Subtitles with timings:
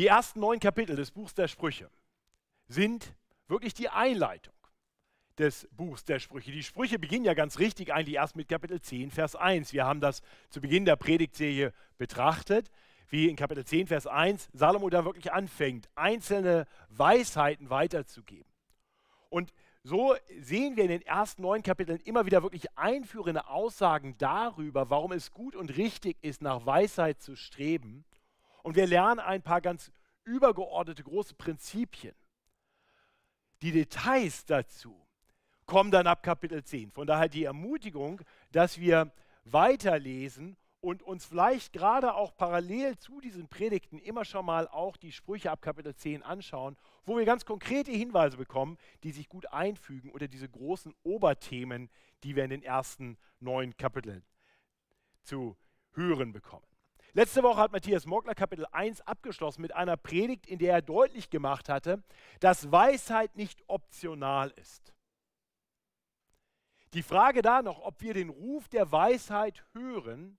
[0.00, 1.90] Die ersten neun Kapitel des Buchs der Sprüche
[2.68, 3.14] sind
[3.48, 4.54] wirklich die Einleitung
[5.36, 6.52] des Buchs der Sprüche.
[6.52, 9.74] Die Sprüche beginnen ja ganz richtig eigentlich erst mit Kapitel 10, Vers 1.
[9.74, 12.70] Wir haben das zu Beginn der Predigtserie betrachtet,
[13.10, 18.50] wie in Kapitel 10, Vers 1 Salomo da wirklich anfängt, einzelne Weisheiten weiterzugeben.
[19.28, 24.88] Und so sehen wir in den ersten neun Kapiteln immer wieder wirklich einführende Aussagen darüber,
[24.88, 28.06] warum es gut und richtig ist, nach Weisheit zu streben.
[28.62, 29.90] Und wir lernen ein paar ganz
[30.24, 32.14] übergeordnete große Prinzipien.
[33.62, 34.96] Die Details dazu
[35.66, 36.90] kommen dann ab Kapitel 10.
[36.92, 39.12] Von daher die Ermutigung, dass wir
[39.44, 45.12] weiterlesen und uns vielleicht gerade auch parallel zu diesen Predigten immer schon mal auch die
[45.12, 50.10] Sprüche ab Kapitel 10 anschauen, wo wir ganz konkrete Hinweise bekommen, die sich gut einfügen
[50.10, 51.90] oder diese großen Oberthemen,
[52.24, 54.24] die wir in den ersten neun Kapiteln
[55.22, 55.56] zu
[55.92, 56.69] hören bekommen.
[57.12, 61.28] Letzte Woche hat Matthias Mogler Kapitel 1 abgeschlossen mit einer Predigt, in der er deutlich
[61.28, 62.04] gemacht hatte,
[62.38, 64.94] dass Weisheit nicht optional ist.
[66.94, 70.38] Die Frage da noch, ob wir den Ruf der Weisheit hören,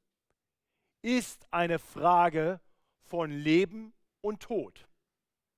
[1.01, 2.61] ist eine Frage
[3.01, 4.87] von Leben und Tod.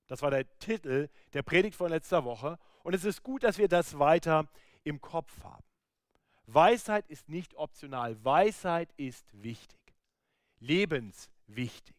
[0.08, 2.58] Das war der Titel der Predigt von letzter Woche.
[2.82, 4.48] Und es ist gut, dass wir das weiter
[4.82, 5.64] im Kopf haben.
[6.46, 8.22] Weisheit ist nicht optional.
[8.24, 9.83] Weisheit ist wichtig
[10.64, 11.96] lebenswichtig.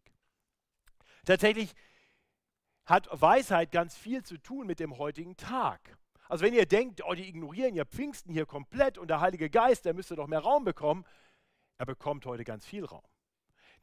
[1.25, 1.73] Tatsächlich
[2.85, 5.97] hat Weisheit ganz viel zu tun mit dem heutigen Tag.
[6.27, 9.85] Also wenn ihr denkt, oh, die ignorieren ja Pfingsten hier komplett und der Heilige Geist,
[9.85, 11.05] der müsste doch mehr Raum bekommen,
[11.77, 13.03] er bekommt heute ganz viel Raum.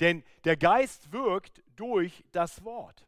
[0.00, 3.06] Denn der Geist wirkt durch das Wort.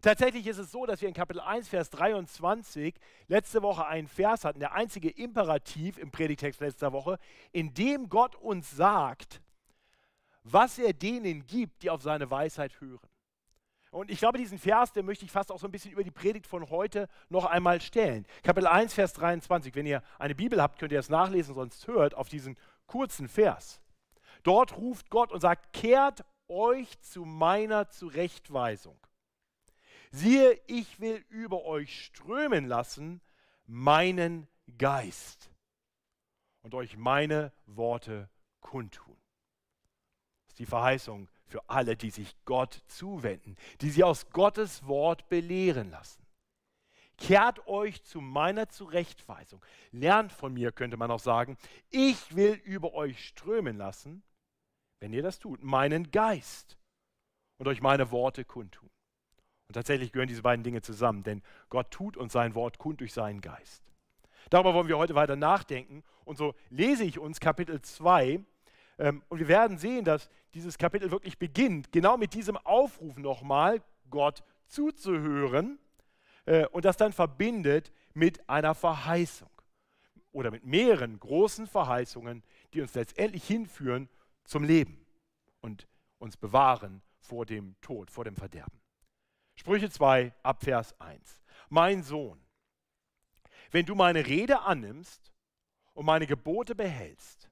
[0.00, 2.94] Tatsächlich ist es so, dass wir in Kapitel 1, Vers 23
[3.26, 7.18] letzte Woche einen Vers hatten, der einzige Imperativ im Predigtext letzter Woche,
[7.50, 9.40] in dem Gott uns sagt,
[10.52, 13.08] was er denen gibt, die auf seine Weisheit hören.
[13.90, 16.10] Und ich glaube, diesen Vers, den möchte ich fast auch so ein bisschen über die
[16.10, 18.26] Predigt von heute noch einmal stellen.
[18.42, 19.74] Kapitel 1, Vers 23.
[19.74, 23.80] Wenn ihr eine Bibel habt, könnt ihr das nachlesen, sonst hört auf diesen kurzen Vers.
[24.42, 28.98] Dort ruft Gott und sagt, kehrt euch zu meiner Zurechtweisung.
[30.10, 33.20] Siehe, ich will über euch strömen lassen
[33.66, 34.48] meinen
[34.78, 35.50] Geist
[36.62, 39.16] und euch meine Worte kundtun
[40.58, 46.22] die Verheißung für alle, die sich Gott zuwenden, die sie aus Gottes Wort belehren lassen.
[47.16, 49.64] Kehrt euch zu meiner Zurechtweisung.
[49.90, 51.56] Lernt von mir, könnte man auch sagen.
[51.90, 54.22] Ich will über euch strömen lassen,
[55.00, 56.78] wenn ihr das tut, meinen Geist
[57.58, 58.90] und euch meine Worte kundtun.
[59.66, 63.12] Und tatsächlich gehören diese beiden Dinge zusammen, denn Gott tut uns sein Wort kund durch
[63.12, 63.82] seinen Geist.
[64.48, 66.04] Darüber wollen wir heute weiter nachdenken.
[66.24, 68.40] Und so lese ich uns Kapitel 2
[68.98, 73.82] ähm, und wir werden sehen, dass dieses Kapitel wirklich beginnt, genau mit diesem Aufruf nochmal,
[74.10, 75.78] Gott zuzuhören
[76.46, 79.50] äh, und das dann verbindet mit einer Verheißung
[80.32, 82.42] oder mit mehreren großen Verheißungen,
[82.72, 84.08] die uns letztendlich hinführen
[84.44, 85.04] zum Leben
[85.60, 85.86] und
[86.18, 88.80] uns bewahren vor dem Tod, vor dem Verderben.
[89.56, 91.40] Sprüche 2 Abvers 1.
[91.68, 92.40] Mein Sohn,
[93.70, 95.32] wenn du meine Rede annimmst
[95.92, 97.47] und meine Gebote behältst,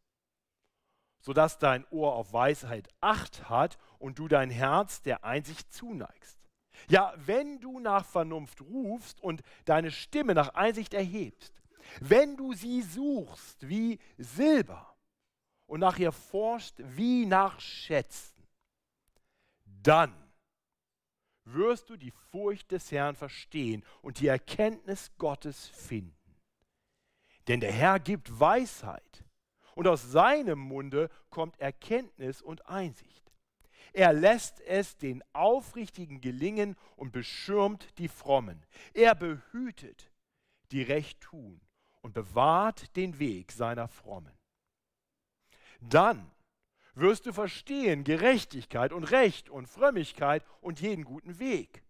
[1.27, 6.39] sodass dein Ohr auf Weisheit Acht hat und du dein Herz der Einsicht zuneigst.
[6.89, 11.53] Ja, wenn du nach Vernunft rufst und deine Stimme nach Einsicht erhebst,
[11.99, 14.97] wenn du sie suchst wie Silber
[15.67, 18.47] und nach ihr forscht wie nach Schätzen,
[19.83, 20.15] dann
[21.45, 26.15] wirst du die Furcht des Herrn verstehen und die Erkenntnis Gottes finden.
[27.49, 29.26] Denn der Herr gibt Weisheit
[29.77, 33.31] und aus seinem Munde kommt Erkenntnis und Einsicht.
[33.93, 38.65] Er lässt es den Aufrichtigen gelingen und beschirmt die Frommen.
[38.95, 40.11] Er behütet,
[40.73, 41.61] die recht tun
[42.01, 44.33] und bewahrt den Weg seiner Frommen.
[45.81, 46.31] Dann
[46.95, 51.83] wirst du verstehen Gerechtigkeit und Recht und Frömmigkeit und jeden guten Weg.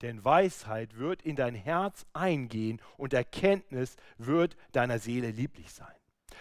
[0.00, 5.99] Denn Weisheit wird in dein Herz eingehen und Erkenntnis wird deiner Seele lieblich sein.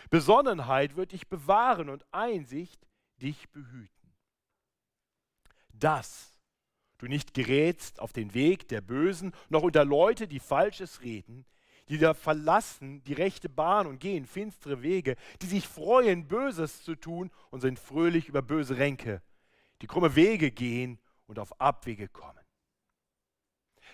[0.10, 2.86] Besonnenheit wird dich bewahren und Einsicht
[3.18, 4.16] dich behüten.
[5.74, 6.40] Dass
[6.98, 11.46] du nicht gerätst auf den Weg der Bösen, noch unter Leute, die Falsches reden,
[11.90, 16.96] die da verlassen die rechte Bahn und gehen finstere Wege, die sich freuen, Böses zu
[16.96, 19.22] tun und sind fröhlich über böse Ränke,
[19.82, 22.38] die krumme Wege gehen und auf Abwege kommen.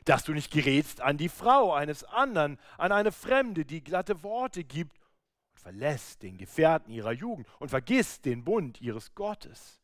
[0.03, 4.65] Dass du nicht gerätst an die Frau eines anderen, an eine Fremde, die glatte Worte
[4.65, 4.99] gibt
[5.65, 9.81] verlässt den Gefährten ihrer Jugend und vergisst den Bund ihres Gottes,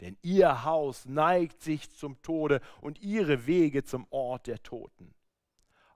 [0.00, 5.12] denn ihr Haus neigt sich zum Tode und ihre Wege zum Ort der Toten.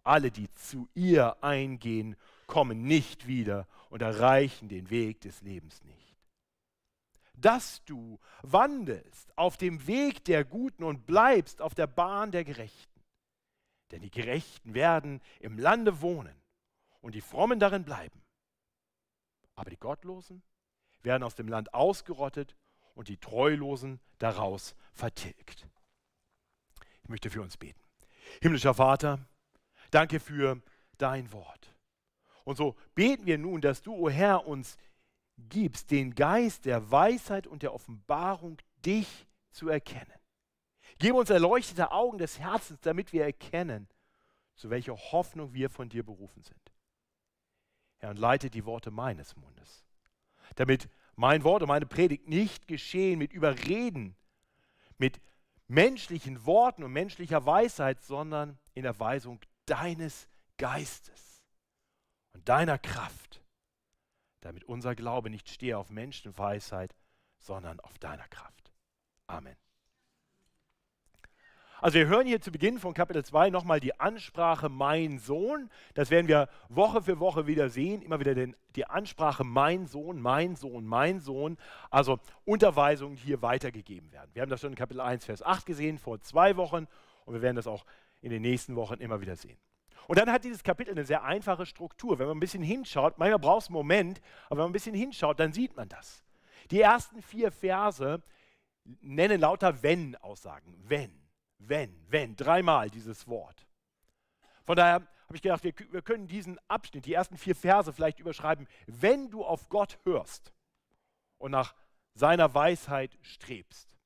[0.02, 2.16] Alle, die zu ihr eingehen,
[2.46, 6.18] kommen nicht wieder und erreichen den Weg des Lebens nicht.
[7.32, 13.00] Dass du wandelst auf dem Weg der Guten und bleibst auf der Bahn der Gerechten.
[13.90, 16.36] Denn die Gerechten werden im Lande wohnen
[17.00, 18.23] und die Frommen darin bleiben.
[19.56, 20.42] Aber die Gottlosen
[21.02, 22.56] werden aus dem Land ausgerottet
[22.94, 25.66] und die Treulosen daraus vertilgt.
[27.02, 27.80] Ich möchte für uns beten.
[28.40, 29.18] Himmlischer Vater,
[29.90, 30.60] danke für
[30.98, 31.74] dein Wort.
[32.44, 34.76] Und so beten wir nun, dass du, o oh Herr, uns
[35.36, 40.12] gibst den Geist der Weisheit und der Offenbarung, dich zu erkennen.
[40.98, 43.88] Gib uns erleuchtete Augen des Herzens, damit wir erkennen,
[44.54, 46.73] zu welcher Hoffnung wir von dir berufen sind.
[48.04, 49.84] Herr, und leite die Worte meines Mundes,
[50.56, 54.14] damit mein Wort und meine Predigt nicht geschehen mit Überreden,
[54.98, 55.20] mit
[55.68, 60.28] menschlichen Worten und menschlicher Weisheit, sondern in der Weisung deines
[60.58, 61.42] Geistes
[62.34, 63.42] und deiner Kraft,
[64.40, 66.94] damit unser Glaube nicht stehe auf Menschenweisheit,
[67.38, 68.72] sondern auf deiner Kraft.
[69.26, 69.56] Amen.
[71.84, 75.68] Also wir hören hier zu Beginn von Kapitel 2 nochmal die Ansprache mein Sohn.
[75.92, 78.00] Das werden wir Woche für Woche wieder sehen.
[78.00, 81.58] Immer wieder den, die Ansprache mein Sohn, mein Sohn, mein Sohn.
[81.90, 84.30] Also Unterweisungen hier weitergegeben werden.
[84.32, 86.86] Wir haben das schon in Kapitel 1, Vers 8 gesehen, vor zwei Wochen.
[87.26, 87.84] Und wir werden das auch
[88.22, 89.58] in den nächsten Wochen immer wieder sehen.
[90.08, 92.18] Und dann hat dieses Kapitel eine sehr einfache Struktur.
[92.18, 94.94] Wenn man ein bisschen hinschaut, manchmal braucht es einen Moment, aber wenn man ein bisschen
[94.94, 96.24] hinschaut, dann sieht man das.
[96.70, 98.22] Die ersten vier Verse
[99.02, 100.82] nennen lauter Wenn-Aussagen.
[100.88, 101.23] Wenn
[101.58, 103.66] wenn, wenn, dreimal dieses Wort.
[104.64, 108.18] Von daher habe ich gedacht, wir, wir, können diesen Abschnitt, die ersten vier Verse vielleicht
[108.18, 110.52] überschreiben, wenn du auf Gott hörst
[111.38, 111.74] und nach
[112.14, 113.96] seiner Weisheit strebst.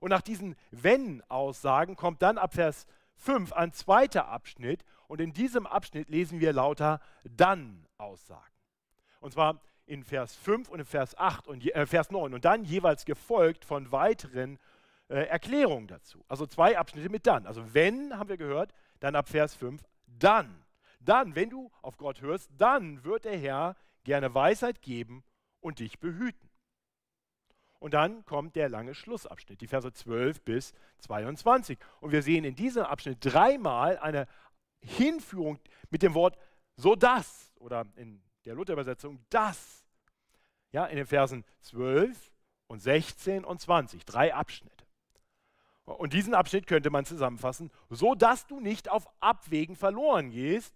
[0.00, 5.66] Und nach diesen Wenn-Aussagen kommt dann ab Vers 5 ein zweiter Abschnitt und in diesem
[5.66, 8.52] Abschnitt lesen wir lauter Dann-Aussagen.
[9.20, 12.64] Und zwar in Vers 5 und in Vers 8 und äh, Vers 9 und dann
[12.64, 14.58] jeweils gefolgt von weiteren
[15.14, 16.24] äh, Erklärung dazu.
[16.26, 17.46] Also zwei Abschnitte mit dann.
[17.46, 20.64] Also wenn, haben wir gehört, dann ab Vers 5, dann.
[20.98, 25.22] Dann, wenn du auf Gott hörst, dann wird der Herr gerne Weisheit geben
[25.60, 26.50] und dich behüten.
[27.78, 31.78] Und dann kommt der lange Schlussabschnitt, die Verse 12 bis 22.
[32.00, 34.26] Und wir sehen in diesem Abschnitt dreimal eine
[34.80, 35.60] Hinführung
[35.90, 36.36] mit dem Wort
[36.76, 39.84] so das oder in der Luther-Übersetzung das.
[40.72, 42.32] Ja, in den Versen 12
[42.66, 44.73] und 16 und 20, drei Abschnitte.
[45.84, 50.74] Und diesen Abschnitt könnte man zusammenfassen, so dass du nicht auf Abwägen verloren gehst,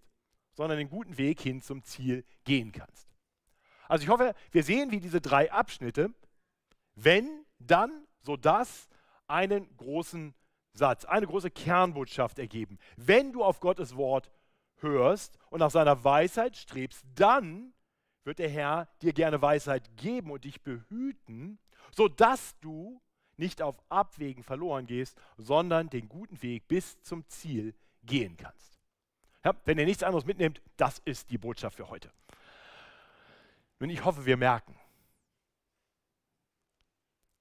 [0.53, 3.07] sondern den guten Weg hin zum Ziel gehen kannst.
[3.87, 6.13] Also ich hoffe, wir sehen, wie diese drei Abschnitte,
[6.95, 8.87] wenn, dann, so dass,
[9.27, 10.35] einen großen
[10.73, 12.77] Satz, eine große Kernbotschaft ergeben.
[12.97, 14.31] Wenn du auf Gottes Wort
[14.77, 17.73] hörst und nach seiner Weisheit strebst, dann
[18.23, 21.59] wird der Herr dir gerne Weisheit geben und dich behüten,
[21.91, 23.01] sodass du
[23.39, 28.79] nicht auf Abwägen verloren gehst, sondern den guten Weg bis zum Ziel gehen kannst.
[29.43, 32.11] Ja, wenn ihr nichts anderes mitnehmt, das ist die Botschaft für heute.
[33.79, 34.77] Und ich hoffe, wir merken,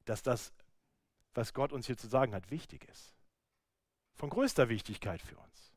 [0.04, 0.52] dass das,
[1.34, 3.14] was Gott uns hier zu sagen hat, wichtig ist.
[4.14, 5.74] Von größter Wichtigkeit für uns.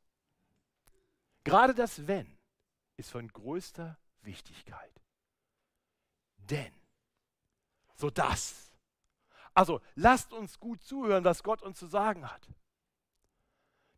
[1.44, 2.38] Gerade das Wenn
[2.98, 5.02] ist von größter Wichtigkeit.
[6.38, 6.74] Denn,
[7.96, 8.71] so das
[9.54, 12.48] also lasst uns gut zuhören, was Gott uns zu sagen hat.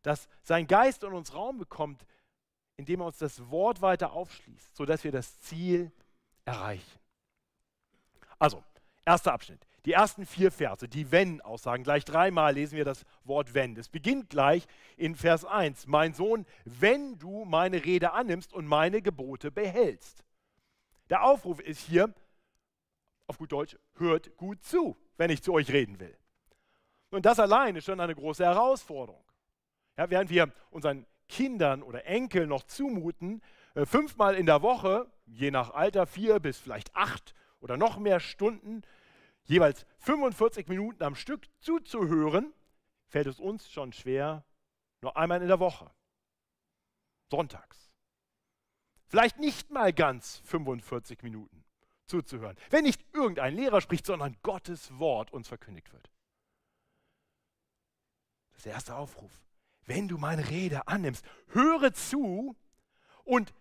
[0.02, 2.04] Dass sein Geist in uns Raum bekommt,
[2.76, 5.92] indem er uns das Wort weiter aufschließt, sodass wir das Ziel
[6.44, 6.98] erreichen.
[8.38, 8.62] Also,
[9.04, 9.66] erster Abschnitt.
[9.84, 11.84] Die ersten vier Verse, die Wenn-Aussagen.
[11.84, 13.76] Gleich dreimal lesen wir das Wort Wenn.
[13.76, 15.86] Es beginnt gleich in Vers 1.
[15.86, 20.24] Mein Sohn, wenn du meine Rede annimmst und meine Gebote behältst.
[21.10, 22.14] Der Aufruf ist hier,
[23.26, 26.16] auf gut Deutsch, hört gut zu wenn ich zu euch reden will.
[27.10, 29.24] Und das allein ist schon eine große Herausforderung.
[29.96, 33.40] Ja, während wir unseren Kindern oder Enkeln noch zumuten,
[33.74, 38.20] äh, fünfmal in der Woche, je nach Alter, vier bis vielleicht acht oder noch mehr
[38.20, 38.82] Stunden,
[39.44, 42.52] jeweils 45 Minuten am Stück zuzuhören,
[43.06, 44.44] fällt es uns schon schwer,
[45.00, 45.90] nur einmal in der Woche,
[47.30, 47.92] sonntags.
[49.06, 51.64] Vielleicht nicht mal ganz 45 Minuten
[52.06, 52.56] zuzuhören.
[52.70, 56.10] Wenn nicht irgendein Lehrer spricht, sondern Gottes Wort uns verkündigt wird.
[58.50, 59.40] Das ist der erste Aufruf.
[59.86, 62.56] Wenn du meine Rede annimmst, höre zu
[63.24, 63.52] und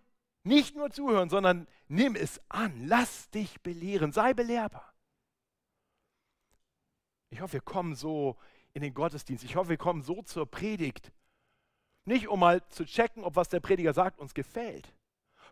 [0.43, 2.88] nicht nur zuhören, sondern nimm es an.
[2.88, 4.12] Lass dich belehren.
[4.12, 4.93] Sei belehrbar.
[7.29, 8.38] Ich hoffe, wir kommen so
[8.73, 9.43] in den Gottesdienst.
[9.43, 11.12] Ich hoffe, wir kommen so zur Predigt.
[12.05, 14.93] Nicht um mal zu checken, ob was der Prediger sagt uns gefällt,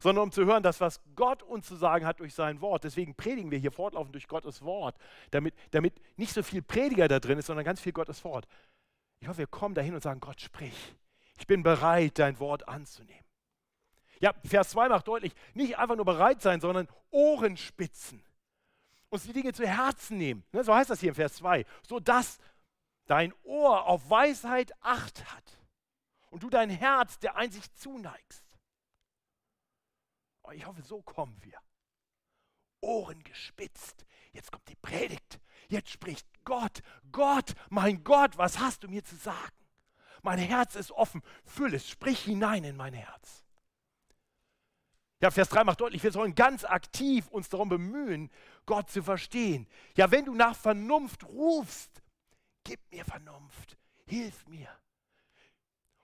[0.02, 2.84] sondern um zu hören, dass was Gott uns zu sagen hat durch sein Wort.
[2.84, 4.98] Deswegen predigen wir hier fortlaufend durch Gottes Wort,
[5.30, 8.48] damit, damit nicht so viel Prediger da drin ist, sondern ganz viel Gottes Wort.
[9.20, 10.96] Ich hoffe, wir kommen dahin und sagen, Gott, sprich.
[11.38, 13.24] Ich bin bereit, dein Wort anzunehmen.
[14.20, 18.24] Ja, Vers 2 macht deutlich, nicht einfach nur bereit sein, sondern Ohrenspitzen.
[19.10, 20.44] Uns die Dinge zu Herzen nehmen.
[20.52, 21.66] Ne, so heißt das hier im Vers 2.
[21.88, 22.40] Sodass
[23.06, 25.44] dein Ohr auf Weisheit Acht hat
[26.30, 28.51] und du dein Herz der Einsicht zuneigst.
[30.54, 31.58] Ich hoffe, so kommen wir.
[32.82, 34.06] Ohren gespitzt.
[34.32, 35.40] Jetzt kommt die Predigt.
[35.68, 36.82] Jetzt spricht Gott.
[37.12, 39.56] Gott, mein Gott, was hast du mir zu sagen?
[40.22, 41.22] Mein Herz ist offen.
[41.46, 43.46] Füll es, sprich hinein in mein Herz.
[45.22, 48.32] Ja, Vers 3 macht deutlich, wir sollen ganz aktiv uns darum bemühen,
[48.66, 49.68] Gott zu verstehen.
[49.96, 52.02] Ja, wenn du nach Vernunft rufst,
[52.64, 54.70] gib mir Vernunft, hilf mir.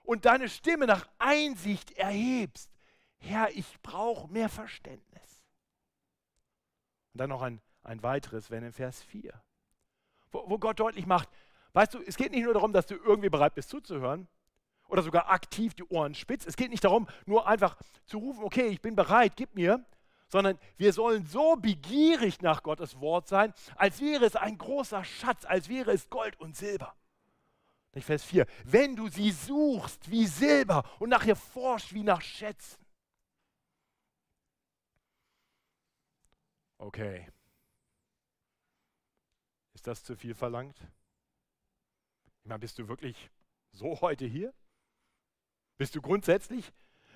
[0.04, 2.77] Und deine Stimme nach Einsicht erhebst,
[3.18, 5.42] Herr, ich brauche mehr Verständnis.
[7.12, 9.32] Und dann noch ein, ein weiteres, wenn in Vers 4,
[10.30, 11.28] wo, wo Gott deutlich macht,
[11.72, 14.28] weißt du, es geht nicht nur darum, dass du irgendwie bereit bist zuzuhören
[14.88, 16.46] oder sogar aktiv die Ohren spitzt.
[16.46, 19.84] Es geht nicht darum, nur einfach zu rufen, okay, ich bin bereit, gib mir,
[20.28, 25.44] sondern wir sollen so begierig nach Gottes Wort sein, als wäre es ein großer Schatz,
[25.44, 26.94] als wäre es Gold und Silber.
[28.00, 28.46] Vers 4.
[28.64, 32.78] Wenn du sie suchst wie Silber und nachher forschst wie nach Schätzen.
[36.78, 37.28] Okay.
[39.74, 40.76] Ist das zu viel verlangt?
[42.42, 43.30] Ich meine, bist du wirklich
[43.72, 44.54] so heute hier?
[45.76, 46.72] Bist du grundsätzlich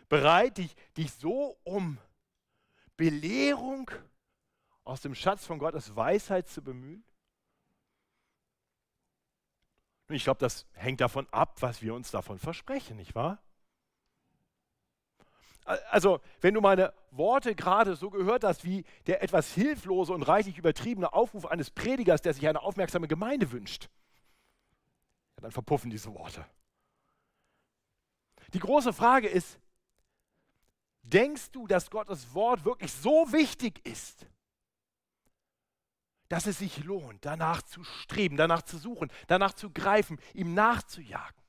[0.09, 1.99] bereit, dich, dich so um
[2.97, 3.91] Belehrung
[4.85, 7.05] aus dem Schatz von Gottes Weisheit zu bemühen?
[10.09, 13.43] Ich glaube, das hängt davon ab, was wir uns davon versprechen, nicht wahr?
[15.65, 20.59] Also, wenn du meine Worte gerade so gehört hast, wie der etwas hilflose und reichlich
[20.59, 23.89] übertriebene Aufruf eines Predigers, der sich eine aufmerksame Gemeinde wünscht,
[25.37, 26.45] dann verpuffen diese Worte.
[28.55, 29.59] Die große Frage ist,
[31.03, 34.27] denkst du, dass Gottes Wort wirklich so wichtig ist,
[36.29, 41.43] dass es sich lohnt, danach zu streben, danach zu suchen, danach zu greifen, ihm nachzujagen?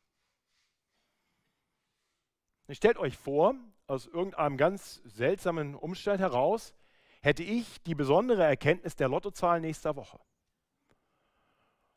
[2.69, 3.55] Stellt euch vor,
[3.87, 6.73] aus irgendeinem ganz seltsamen Umstand heraus,
[7.21, 10.19] hätte ich die besondere Erkenntnis der Lottozahl nächster Woche.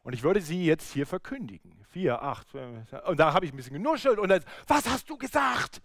[0.02, 1.84] Und ich würde sie jetzt hier verkündigen.
[1.88, 2.54] Vier, acht.
[2.54, 5.82] Und da habe ich ein bisschen genuschelt und dann, was hast du gesagt?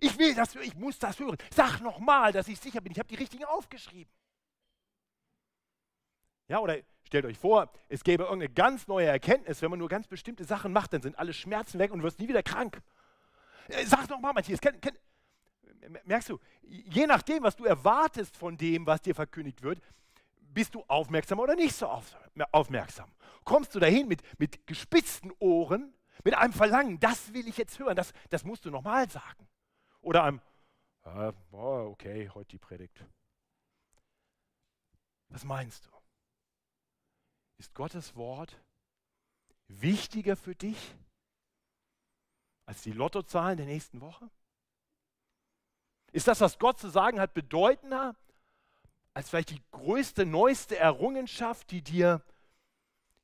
[0.00, 1.36] Ich will das, ich muss das hören.
[1.54, 2.92] Sag nochmal, dass ich sicher bin.
[2.92, 4.10] Ich habe die richtigen aufgeschrieben.
[6.48, 10.06] Ja, oder stellt euch vor, es gäbe irgendeine ganz neue Erkenntnis, wenn man nur ganz
[10.06, 12.80] bestimmte Sachen macht, dann sind alle Schmerzen weg und du wirst nie wieder krank.
[13.68, 14.96] Äh, sag nochmal, Matthias, kann, kann,
[16.04, 19.80] merkst du, je nachdem, was du erwartest von dem, was dir verkündigt wird,
[20.40, 21.88] bist du aufmerksam oder nicht so
[22.52, 23.10] aufmerksam.
[23.44, 25.94] Kommst du dahin mit, mit gespitzten Ohren,
[26.24, 29.48] mit einem Verlangen, das will ich jetzt hören, das, das musst du nochmal sagen.
[30.00, 30.40] Oder einem,
[31.04, 33.04] äh, oh, okay, heute die Predigt.
[35.28, 35.90] Was meinst du?
[37.58, 38.56] Ist Gottes Wort
[39.68, 40.94] wichtiger für dich
[42.66, 44.30] als die Lottozahlen der nächsten Woche?
[46.12, 48.16] Ist das, was Gott zu sagen hat, bedeutender
[49.14, 52.22] als vielleicht die größte, neueste Errungenschaft, die dir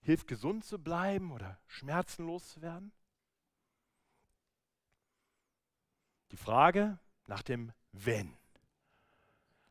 [0.00, 2.92] hilft, gesund zu bleiben oder schmerzenlos zu werden?
[6.30, 8.36] Die Frage nach dem Wenn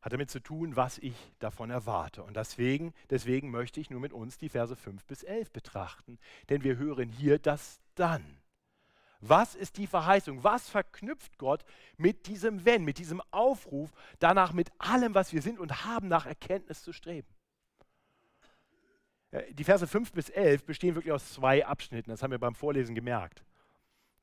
[0.04, 2.24] hat damit zu tun, was ich davon erwarte.
[2.24, 6.64] Und deswegen, deswegen möchte ich nur mit uns die Verse 5 bis 11 betrachten, denn
[6.64, 8.43] wir hören hier das Dann.
[9.26, 10.44] Was ist die Verheißung?
[10.44, 11.64] Was verknüpft Gott
[11.98, 16.26] mit diesem Wenn, mit diesem Aufruf, danach mit allem, was wir sind und haben, nach
[16.26, 17.28] Erkenntnis zu streben?
[19.52, 22.12] Die Verse 5 bis 11 bestehen wirklich aus zwei Abschnitten.
[22.12, 23.44] Das haben wir beim Vorlesen gemerkt.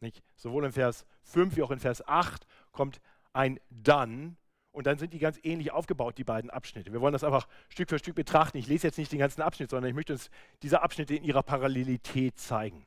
[0.00, 0.22] Nicht?
[0.36, 3.00] Sowohl in Vers 5 wie auch in Vers 8 kommt
[3.32, 4.36] ein Dann
[4.72, 6.92] und dann sind die ganz ähnlich aufgebaut, die beiden Abschnitte.
[6.92, 8.58] Wir wollen das einfach Stück für Stück betrachten.
[8.58, 10.30] Ich lese jetzt nicht den ganzen Abschnitt, sondern ich möchte uns
[10.62, 12.86] diese Abschnitte in ihrer Parallelität zeigen.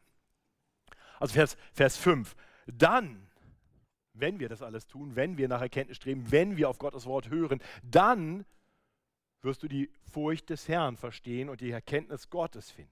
[1.20, 2.36] Also Vers, Vers 5.
[2.68, 3.28] Dann,
[4.14, 7.30] wenn wir das alles tun, wenn wir nach Erkenntnis streben, wenn wir auf Gottes Wort
[7.30, 8.46] hören, dann
[9.42, 12.92] wirst du die Furcht des Herrn verstehen und die Erkenntnis Gottes finden.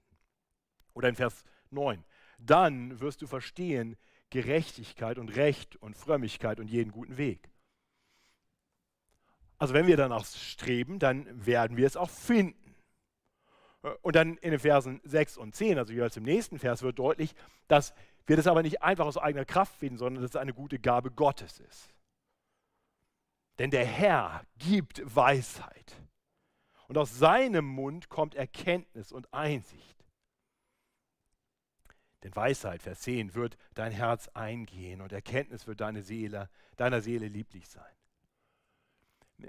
[0.94, 2.04] Oder in Vers 9.
[2.38, 3.96] Dann wirst du verstehen
[4.30, 7.50] Gerechtigkeit und Recht und Frömmigkeit und jeden guten Weg.
[9.58, 12.74] Also wenn wir danach streben, dann werden wir es auch finden.
[14.00, 17.34] Und dann in den Versen 6 und 10, also jeweils im nächsten Vers, wird deutlich,
[17.68, 17.94] dass
[18.26, 21.10] wir das aber nicht einfach aus eigener Kraft finden, sondern dass es eine gute Gabe
[21.10, 21.92] Gottes ist.
[23.58, 25.96] Denn der Herr gibt Weisheit.
[26.88, 30.04] Und aus seinem Mund kommt Erkenntnis und Einsicht.
[32.22, 37.26] Denn Weisheit, Vers 10, wird dein Herz eingehen und Erkenntnis wird deine Seele, deiner Seele
[37.28, 37.82] lieblich sein.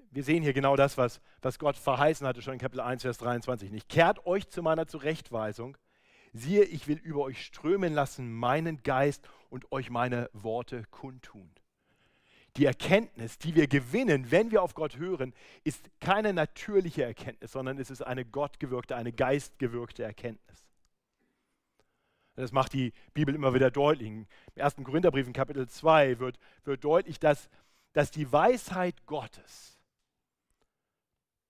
[0.09, 3.19] Wir sehen hier genau das, was, was Gott verheißen hatte schon in Kapitel 1, Vers
[3.19, 3.71] 23.
[3.71, 5.77] Nicht kehrt euch zu meiner Zurechtweisung.
[6.33, 11.49] Siehe, ich will über euch strömen lassen meinen Geist und euch meine Worte kundtun.
[12.57, 17.79] Die Erkenntnis, die wir gewinnen, wenn wir auf Gott hören, ist keine natürliche Erkenntnis, sondern
[17.79, 20.63] es ist eine gottgewirkte, eine geistgewirkte Erkenntnis.
[22.35, 24.07] Das macht die Bibel immer wieder deutlich.
[24.07, 24.75] Im 1.
[24.83, 27.49] Korintherbrief in Kapitel 2 wird, wird deutlich, dass,
[27.93, 29.79] dass die Weisheit Gottes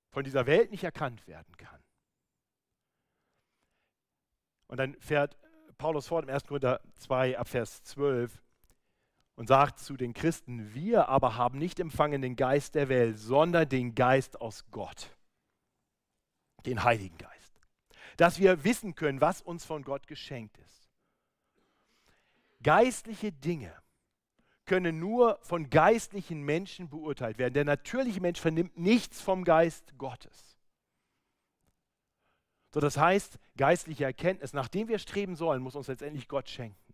[0.09, 1.79] von dieser Welt nicht erkannt werden kann.
[4.73, 5.37] Und dann fährt
[5.77, 6.45] Paulus fort im 1.
[6.45, 8.41] Korinther 2 ab Vers 12
[9.35, 13.69] und sagt zu den Christen, wir aber haben nicht empfangen den Geist der Welt, sondern
[13.69, 15.15] den Geist aus Gott,
[16.65, 17.61] den Heiligen Geist,
[18.17, 20.89] dass wir wissen können, was uns von Gott geschenkt ist.
[22.63, 23.79] Geistliche Dinge
[24.65, 27.53] können nur von geistlichen Menschen beurteilt werden.
[27.53, 30.52] Der natürliche Mensch vernimmt nichts vom Geist Gottes.
[32.73, 36.93] So, das heißt, geistliche Erkenntnis, nachdem wir streben sollen, muss uns letztendlich Gott schenken.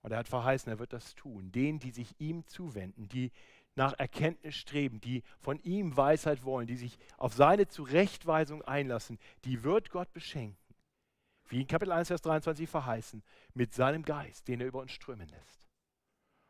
[0.00, 1.52] Und er hat verheißen, er wird das tun.
[1.52, 3.30] Denen, die sich ihm zuwenden, die
[3.74, 9.62] nach Erkenntnis streben, die von ihm Weisheit wollen, die sich auf seine Zurechtweisung einlassen, die
[9.62, 10.56] wird Gott beschenken.
[11.48, 15.28] Wie in Kapitel 1, Vers 23 verheißen, mit seinem Geist, den er über uns strömen
[15.28, 15.68] lässt.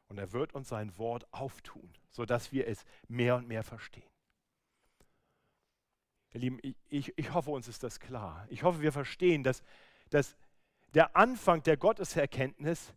[0.08, 4.11] Und er wird uns sein Wort auftun, sodass wir es mehr und mehr verstehen.
[6.32, 8.46] Ihr Lieben, ich, ich hoffe, uns ist das klar.
[8.48, 9.62] Ich hoffe, wir verstehen, dass,
[10.10, 10.36] dass
[10.94, 12.94] der Anfang der Gotteserkenntnis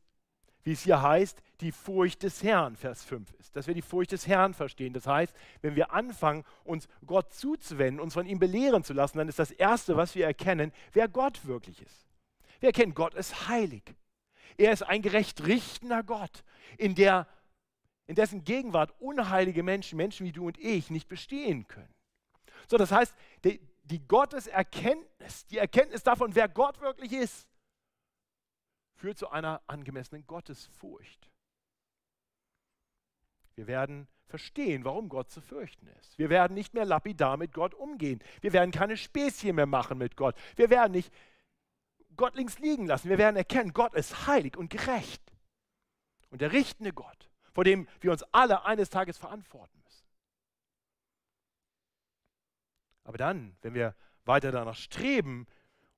[0.66, 3.56] wie es hier heißt, die Furcht des Herrn, Vers 5 ist.
[3.56, 4.94] Dass wir die Furcht des Herrn verstehen.
[4.94, 9.30] Das heißt, wenn wir anfangen, uns Gott zuzuwenden, uns von ihm belehren zu lassen, dann
[9.30, 12.08] ist das Erste, was wir erkennen, wer Gott wirklich ist.
[12.60, 13.84] Wir erkennen, Gott ist heilig.
[14.58, 16.44] Er ist ein gerecht richtender Gott,
[16.80, 17.28] in, der,
[18.08, 21.94] in dessen Gegenwart unheilige Menschen, Menschen wie du und ich, nicht bestehen können.
[22.68, 27.48] So, das heißt, die, die Gotteserkenntnis, die Erkenntnis davon, wer Gott wirklich ist,
[28.96, 31.30] führt zu einer angemessenen Gottesfurcht.
[33.56, 36.18] Wir werden verstehen, warum Gott zu fürchten ist.
[36.18, 38.22] Wir werden nicht mehr lapidar mit Gott umgehen.
[38.42, 40.36] Wir werden keine Späßchen mehr machen mit Gott.
[40.56, 41.14] Wir werden nicht
[42.16, 43.10] Gott links liegen lassen.
[43.10, 45.22] Wir werden erkennen, Gott ist heilig und gerecht.
[46.30, 49.82] Und der richtende Gott, vor dem wir uns alle eines Tages verantworten
[53.06, 55.48] Aber dann, wenn wir weiter danach streben,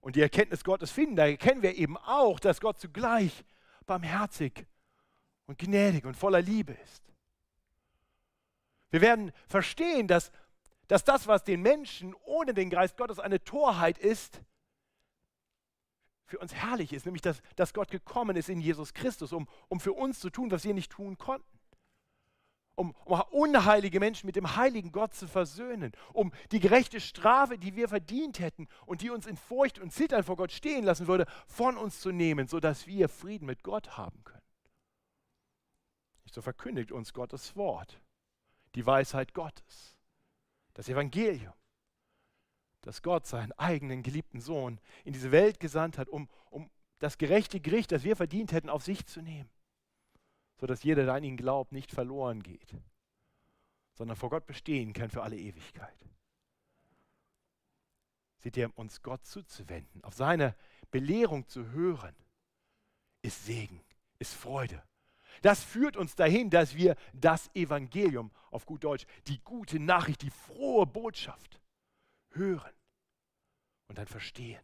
[0.08, 3.44] und die Erkenntnis Gottes finden, da erkennen wir eben auch, dass Gott zugleich
[3.86, 4.66] barmherzig
[5.48, 7.04] und gnädig und voller Liebe ist.
[8.90, 10.32] Wir werden verstehen, dass,
[10.88, 14.42] dass das, was den Menschen ohne den Geist Gottes eine Torheit ist,
[16.26, 19.82] für uns herrlich ist, nämlich dass, dass Gott gekommen ist in Jesus Christus, um, um
[19.82, 21.57] für uns zu tun, was wir nicht tun konnten
[22.78, 27.76] um, um unheilige Menschen mit dem heiligen Gott zu versöhnen, um die gerechte Strafe, die
[27.76, 31.26] wir verdient hätten und die uns in Furcht und Zittern vor Gott stehen lassen würde,
[31.48, 34.44] von uns zu nehmen, sodass wir Frieden mit Gott haben können.
[36.32, 38.00] So verkündigt uns Gottes Wort,
[38.76, 39.98] die Weisheit Gottes,
[40.76, 41.54] das Evangelium,
[42.82, 47.60] dass Gott seinen eigenen geliebten Sohn in diese Welt gesandt hat, um, um das gerechte
[47.60, 49.50] Gericht, das wir verdient hätten, auf sich zu nehmen
[50.58, 52.76] sodass jeder, der an ihn glaubt, nicht verloren geht,
[53.94, 56.06] sondern vor Gott bestehen kann für alle Ewigkeit.
[58.38, 60.56] Seht ihr, uns Gott zuzuwenden, auf seine
[60.92, 62.16] Belehrung zu hören,
[63.22, 63.82] ist Segen,
[64.20, 64.84] ist Freude.
[65.42, 70.30] Das führt uns dahin, dass wir das Evangelium, auf gut Deutsch, die gute Nachricht, die
[70.30, 71.60] frohe Botschaft
[72.32, 72.74] hören
[73.88, 74.62] und dann verstehen.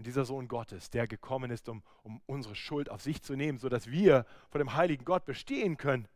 [0.00, 3.58] Und dieser Sohn Gottes, der gekommen ist, um, um unsere Schuld auf sich zu nehmen,
[3.58, 6.08] sodass wir vor dem heiligen Gott bestehen können,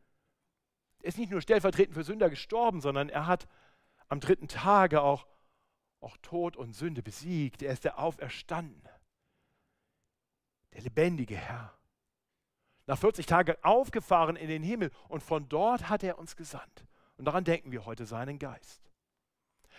[1.03, 3.47] ist nicht nur stellvertretend für Sünder gestorben, sondern er hat
[4.09, 5.27] am dritten Tage auch,
[6.01, 7.61] auch Tod und Sünde besiegt.
[7.63, 8.89] Er ist der Auferstandene,
[10.73, 11.77] der lebendige Herr.
[12.87, 16.87] Nach 40 Tagen aufgefahren in den Himmel und von dort hat er uns gesandt.
[17.19, 18.81] Und daran denken wir heute seinen Geist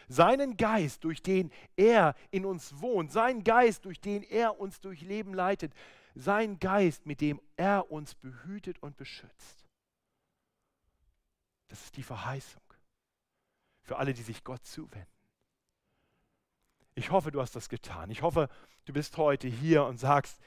[0.07, 5.01] seinen Geist, durch den er in uns wohnt, seinen Geist, durch den er uns durch
[5.01, 5.73] Leben leitet,
[6.15, 9.65] sein Geist, mit dem er uns behütet und beschützt.
[11.67, 12.61] Das ist die Verheißung
[13.81, 15.07] für alle, die sich Gott zuwenden.
[16.95, 18.09] Ich hoffe, du hast das getan.
[18.09, 18.49] Ich hoffe,
[18.85, 20.39] du bist heute hier und sagst,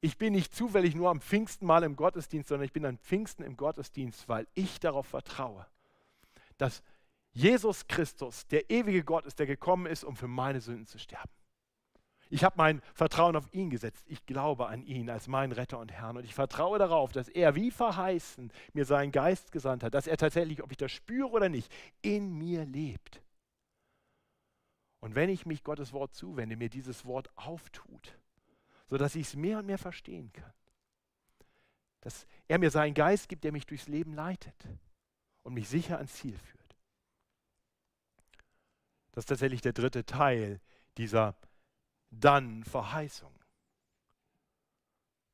[0.00, 3.44] ich bin nicht zufällig nur am Pfingsten mal im Gottesdienst, sondern ich bin am Pfingsten
[3.44, 5.66] im Gottesdienst, weil ich darauf vertraue,
[6.58, 6.82] dass
[7.32, 11.30] Jesus Christus der ewige Gott ist, der gekommen ist, um für meine Sünden zu sterben.
[12.28, 14.06] Ich habe mein Vertrauen auf ihn gesetzt.
[14.08, 16.16] Ich glaube an ihn als meinen Retter und Herrn.
[16.16, 20.16] Und ich vertraue darauf, dass er, wie verheißen, mir seinen Geist gesandt hat, dass er
[20.16, 23.20] tatsächlich, ob ich das spüre oder nicht, in mir lebt.
[25.00, 28.16] Und wenn ich mich Gottes Wort zuwende, mir dieses Wort auftut,
[28.88, 30.54] sodass ich es mehr und mehr verstehen kann.
[32.00, 34.54] Dass er mir seinen Geist gibt, der mich durchs Leben leitet
[35.42, 36.61] und mich sicher ans Ziel führt.
[39.12, 40.60] Das ist tatsächlich der dritte Teil
[40.96, 41.36] dieser
[42.10, 43.32] dann-Verheißung.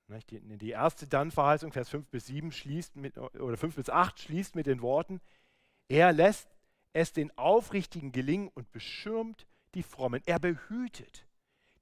[0.09, 4.67] Die erste Dann-Verheißung, Vers 5 bis 7 schließt mit, oder 5 bis 8 schließt mit
[4.67, 5.21] den Worten,
[5.89, 6.49] er lässt
[6.95, 10.23] es den Aufrichtigen gelingen und beschirmt die Frommen.
[10.25, 11.27] Er behütet,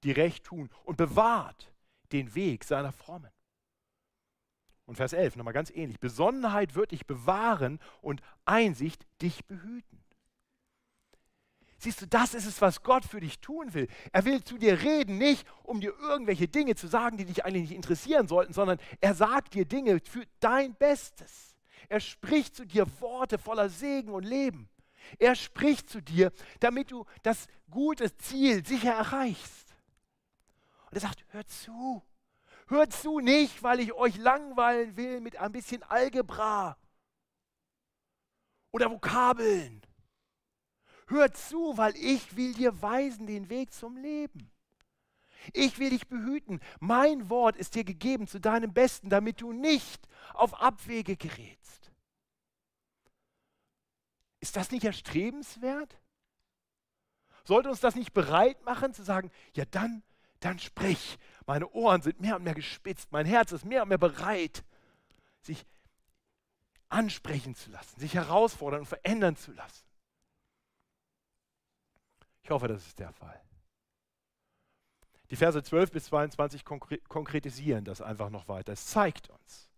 [0.02, 1.72] die recht tun und bewahrt
[2.12, 3.30] den Weg seiner Frommen.
[4.86, 6.00] Und Vers 11, nochmal ganz ähnlich.
[6.00, 10.02] Besonnenheit wird dich bewahren und Einsicht dich behüten.
[11.78, 13.88] Siehst du, das ist es, was Gott für dich tun will.
[14.12, 17.68] Er will zu dir reden, nicht um dir irgendwelche Dinge zu sagen, die dich eigentlich
[17.68, 21.54] nicht interessieren sollten, sondern er sagt dir Dinge für dein Bestes.
[21.88, 24.68] Er spricht zu dir Worte voller Segen und Leben.
[25.18, 29.68] Er spricht zu dir, damit du das gute Ziel sicher erreichst.
[30.86, 32.02] Und er sagt, hör zu.
[32.68, 36.76] Hör zu nicht, weil ich euch langweilen will mit ein bisschen Algebra
[38.72, 39.82] oder Vokabeln
[41.06, 44.50] Hör zu, weil ich will dir weisen den Weg zum Leben.
[45.52, 46.60] Ich will dich behüten.
[46.80, 51.92] Mein Wort ist dir gegeben zu deinem Besten, damit du nicht auf Abwege gerätst.
[54.40, 55.96] Ist das nicht erstrebenswert?
[57.44, 60.02] Sollte uns das nicht bereit machen zu sagen, ja dann,
[60.40, 61.18] dann sprich.
[61.46, 64.64] Meine Ohren sind mehr und mehr gespitzt, mein Herz ist mehr und mehr bereit,
[65.42, 65.64] sich
[66.88, 69.85] ansprechen zu lassen, sich herausfordern und verändern zu lassen.
[72.46, 73.42] Ich hoffe, das ist der Fall.
[75.30, 78.72] Die Verse 12 bis 22 konkretisieren das einfach noch weiter.
[78.72, 79.68] Es zeigt uns.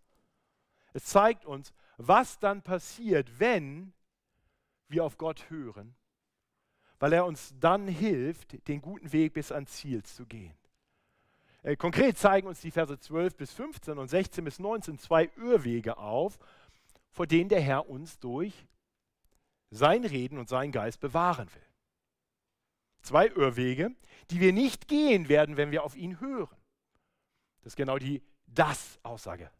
[0.92, 3.94] Es zeigt uns, was dann passiert, wenn
[4.86, 5.96] wir auf Gott hören,
[6.98, 10.54] weil er uns dann hilft, den guten Weg bis ans Ziel zu gehen.
[11.62, 15.96] Äh, konkret zeigen uns die Verse 12 bis 15 und 16 bis 19 zwei Irrwege
[15.96, 16.38] auf,
[17.12, 18.66] vor denen der Herr uns durch
[19.70, 21.67] sein Reden und seinen Geist bewahren will.
[23.08, 23.92] Zwei Irrwege,
[24.30, 26.54] die wir nicht gehen werden, wenn wir auf ihn hören.
[27.62, 29.50] Das ist genau die Das-Aussage.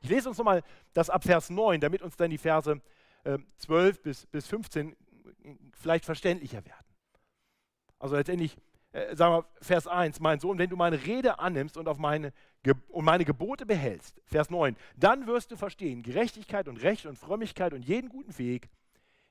[0.00, 2.82] Ich lese uns nochmal das ab Vers 9, damit uns dann die Verse
[3.22, 4.96] äh, 12 bis, bis 15
[5.72, 6.84] vielleicht verständlicher werden.
[8.00, 8.56] Also letztendlich,
[8.90, 12.32] äh, sagen wir Vers 1, mein Sohn, wenn du meine Rede annimmst und auf meine,
[12.88, 17.72] und meine Gebote behältst, Vers 9, dann wirst du verstehen, Gerechtigkeit und Recht und Frömmigkeit
[17.72, 18.68] und jeden guten Weg,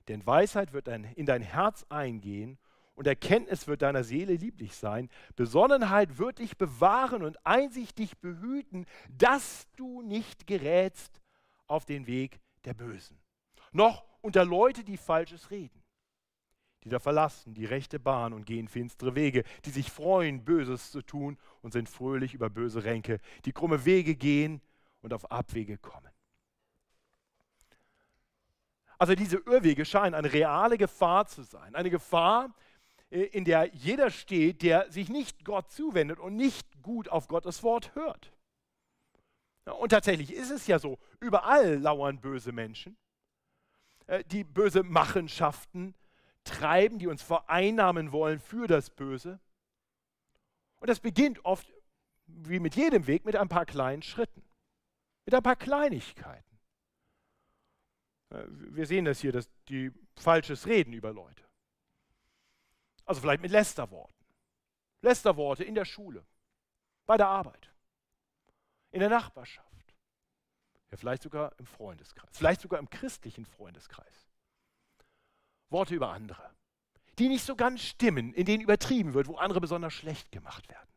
[0.08, 2.58] denn Weisheit wird dein, in dein Herz eingehen
[2.96, 5.10] und Erkenntnis wird deiner Seele lieblich sein.
[5.36, 11.22] Besonnenheit wird dich bewahren und Einsicht dich behüten, dass du nicht gerätst
[11.68, 13.20] auf den Weg der Bösen.
[13.72, 15.84] Noch unter Leute, die Falsches reden,
[16.84, 21.02] die da verlassen die rechte Bahn und gehen finstere Wege, die sich freuen, Böses zu
[21.02, 24.62] tun und sind fröhlich über böse Ränke, die krumme Wege gehen
[25.02, 26.10] und auf Abwege kommen.
[28.98, 31.76] Also diese Irrwege scheinen eine reale Gefahr zu sein.
[31.76, 32.56] Eine Gefahr,
[33.10, 37.96] in der jeder steht, der sich nicht Gott zuwendet und nicht gut auf Gottes Wort
[37.96, 38.32] hört.
[39.66, 42.98] Und tatsächlich ist es ja so, überall lauern böse Menschen,
[44.08, 45.96] äh, die böse Machenschaften
[46.44, 49.40] treiben, die uns vereinnahmen wollen für das Böse.
[50.78, 51.74] Und das beginnt oft,
[52.28, 54.44] wie mit jedem Weg, mit ein paar kleinen Schritten,
[55.26, 56.60] mit ein paar Kleinigkeiten.
[58.30, 61.45] Äh, wir sehen das hier, dass die falsches Reden über Leute.
[63.06, 64.14] Also vielleicht mit Lästerworten.
[65.02, 66.26] Lästerworte in der Schule,
[67.06, 67.72] bei der Arbeit,
[68.92, 69.94] in der Nachbarschaft.
[70.90, 74.28] Ja, vielleicht sogar im Freundeskreis, vielleicht sogar im christlichen Freundeskreis.
[75.70, 76.52] Worte über andere,
[77.20, 80.90] die nicht so ganz stimmen, in denen übertrieben wird, wo andere besonders schlecht gemacht werden.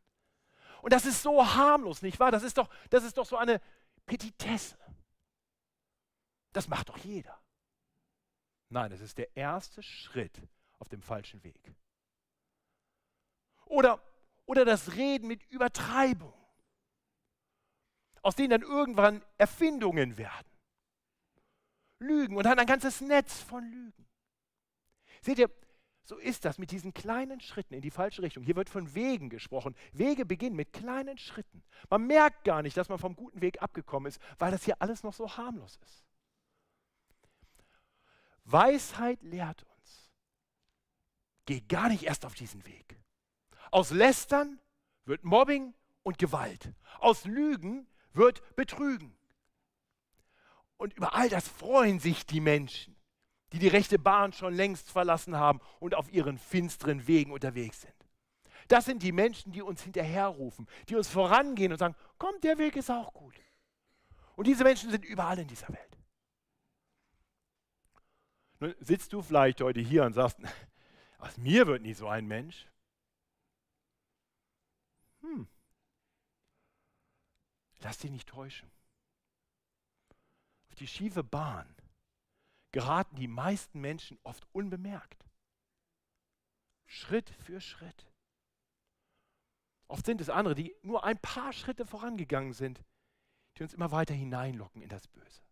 [0.82, 2.30] Und das ist so harmlos, nicht wahr?
[2.30, 3.60] Das ist doch, das ist doch so eine
[4.06, 4.78] Petitesse.
[6.52, 7.38] Das macht doch jeder.
[8.70, 10.40] Nein, es ist der erste Schritt
[10.78, 11.74] auf dem falschen Weg.
[13.68, 14.02] Oder,
[14.46, 16.34] oder das Reden mit Übertreibung,
[18.22, 20.50] aus denen dann irgendwann Erfindungen werden.
[22.00, 24.06] Lügen und dann ein ganzes Netz von Lügen.
[25.20, 25.50] Seht ihr,
[26.08, 28.42] So ist das mit diesen kleinen Schritten in die falsche Richtung.
[28.42, 29.76] Hier wird von Wegen gesprochen.
[29.92, 31.62] Wege beginnen mit kleinen Schritten.
[31.90, 35.02] Man merkt gar nicht, dass man vom guten Weg abgekommen ist, weil das hier alles
[35.02, 36.06] noch so harmlos ist.
[38.44, 40.10] Weisheit lehrt uns,
[41.44, 42.98] geh gar nicht erst auf diesen Weg.
[43.70, 44.60] Aus Lästern
[45.04, 46.72] wird Mobbing und Gewalt.
[47.00, 49.16] Aus Lügen wird Betrügen.
[50.76, 52.98] Und über all das freuen sich die Menschen
[53.52, 57.94] die die rechte Bahn schon längst verlassen haben und auf ihren finsteren Wegen unterwegs sind.
[58.68, 62.76] Das sind die Menschen, die uns hinterherrufen, die uns vorangehen und sagen, komm, der Weg
[62.76, 63.34] ist auch gut.
[64.36, 65.98] Und diese Menschen sind überall in dieser Welt.
[68.60, 70.38] Nun sitzt du vielleicht heute hier und sagst,
[71.18, 72.66] aus mir wird nie so ein Mensch.
[75.28, 75.46] Hm.
[77.80, 78.70] Lass dich nicht täuschen.
[80.68, 81.74] Auf die schiefe Bahn
[82.72, 85.24] geraten die meisten Menschen oft unbemerkt.
[86.86, 88.06] Schritt für Schritt.
[89.88, 92.82] Oft sind es andere, die nur ein paar Schritte vorangegangen sind,
[93.56, 95.42] die uns immer weiter hineinlocken in das Böse.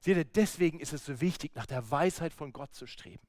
[0.00, 3.26] Seht ihr, deswegen ist es so wichtig, nach der Weisheit von Gott zu streben.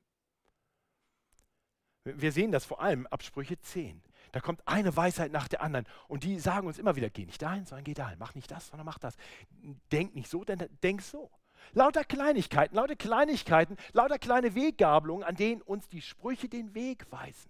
[2.04, 4.02] Wir sehen das vor allem ab Sprüche 10.
[4.36, 7.42] Da kommt eine Weisheit nach der anderen und die sagen uns immer wieder, geh nicht
[7.42, 9.16] dahin, sondern geh dahin, mach nicht das, sondern mach das.
[9.94, 11.32] Denk nicht so, denn denk so.
[11.72, 17.50] Lauter Kleinigkeiten, lauter Kleinigkeiten, lauter kleine Weggabelungen, an denen uns die Sprüche den Weg weisen.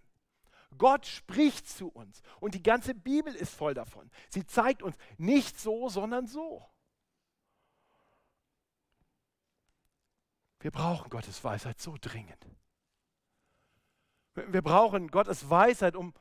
[0.77, 4.11] Gott spricht zu uns und die ganze Bibel ist voll davon.
[4.29, 6.69] Sie zeigt uns nicht so, sondern so.
[10.59, 12.45] Wir brauchen Gottes Weisheit so dringend.
[14.35, 16.13] Wir brauchen Gottes Weisheit, um,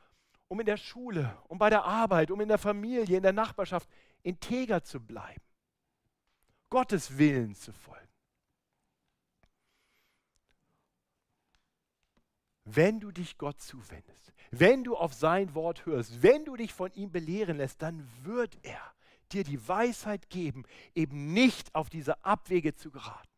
[0.47, 3.89] um in der Schule, um bei der Arbeit, um in der Familie, in der Nachbarschaft
[4.23, 5.41] integer zu bleiben.
[6.69, 8.05] Gottes Willen zu folgen.
[12.65, 16.91] Wenn du dich Gott zuwendest, wenn du auf sein Wort hörst, wenn du dich von
[16.93, 18.81] ihm belehren lässt, dann wird er
[19.31, 23.29] dir die Weisheit geben, eben nicht auf diese Abwege zu geraten.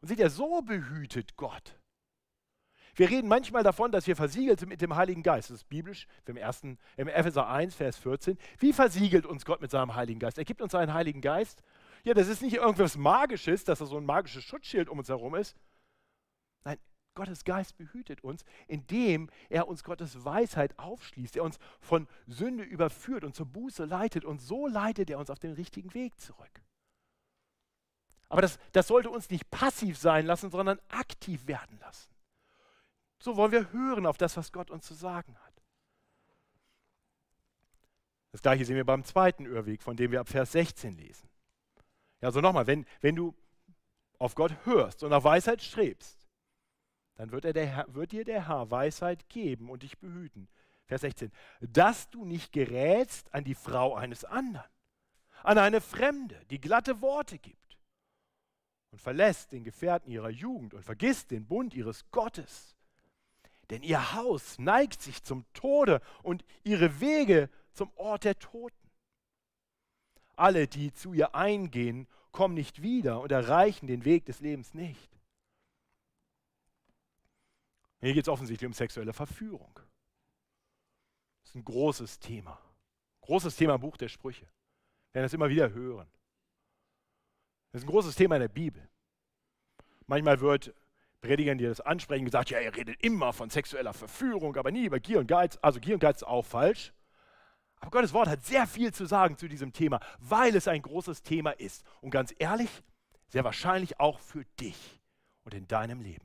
[0.00, 1.78] Und seht ihr, so behütet Gott.
[2.96, 5.50] Wir reden manchmal davon, dass wir versiegelt sind mit dem Heiligen Geist.
[5.50, 8.38] Das ist biblisch, im, ersten, im Epheser 1, Vers 14.
[8.58, 10.38] Wie versiegelt uns Gott mit seinem Heiligen Geist?
[10.38, 11.62] Er gibt uns seinen Heiligen Geist
[12.06, 15.34] ja, das ist nicht irgendwas Magisches, dass da so ein magisches Schutzschild um uns herum
[15.34, 15.56] ist.
[16.62, 16.78] Nein,
[17.16, 23.24] Gottes Geist behütet uns, indem er uns Gottes Weisheit aufschließt, er uns von Sünde überführt
[23.24, 26.62] und zur Buße leitet und so leitet er uns auf den richtigen Weg zurück.
[28.28, 32.15] Aber das, das sollte uns nicht passiv sein lassen, sondern aktiv werden lassen.
[33.18, 35.62] So wollen wir hören auf das, was Gott uns zu sagen hat.
[38.32, 41.28] Das gleiche sehen wir beim zweiten Irrweg, von dem wir ab Vers 16 lesen.
[42.20, 43.34] Ja, also nochmal, wenn, wenn du
[44.18, 46.26] auf Gott hörst und nach Weisheit strebst,
[47.14, 50.48] dann wird, er der wird dir der Herr Weisheit geben und dich behüten.
[50.84, 51.32] Vers 16.
[51.60, 54.70] Dass du nicht gerätst an die Frau eines anderen,
[55.42, 57.78] an eine Fremde, die glatte Worte gibt
[58.90, 62.75] und verlässt den Gefährten ihrer Jugend und vergisst den Bund ihres Gottes.
[63.70, 68.74] Denn ihr Haus neigt sich zum Tode und ihre Wege zum Ort der Toten.
[70.36, 75.10] Alle, die zu ihr eingehen, kommen nicht wieder und erreichen den Weg des Lebens nicht.
[78.00, 79.72] Hier geht es offensichtlich um sexuelle Verführung.
[81.40, 82.60] Das ist ein großes Thema.
[83.22, 84.44] Großes Thema im Buch der Sprüche.
[85.10, 86.06] Wir werden das immer wieder hören.
[87.72, 88.88] Das ist ein großes Thema in der Bibel.
[90.06, 90.72] Manchmal wird
[91.26, 95.00] Predigern, die das ansprechen, gesagt, ja, ihr redet immer von sexueller Verführung, aber nie über
[95.00, 95.58] Gier und Geiz.
[95.60, 96.92] Also Gier und Geiz ist auch falsch.
[97.80, 101.22] Aber Gottes Wort hat sehr viel zu sagen zu diesem Thema, weil es ein großes
[101.22, 101.84] Thema ist.
[102.00, 102.70] Und ganz ehrlich,
[103.28, 105.00] sehr wahrscheinlich auch für dich
[105.44, 106.24] und in deinem Leben.